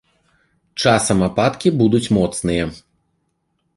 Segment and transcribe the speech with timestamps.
[0.85, 2.63] Часам ападкі будуць моцныя.